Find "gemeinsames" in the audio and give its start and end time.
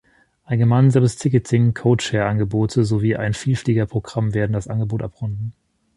0.57-1.17